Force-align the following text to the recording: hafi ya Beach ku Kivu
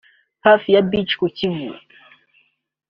hafi 0.45 0.67
ya 0.75 0.81
Beach 0.89 1.11
ku 1.19 1.27
Kivu 1.37 1.71